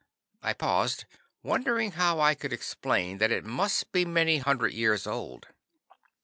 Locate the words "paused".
0.53-1.05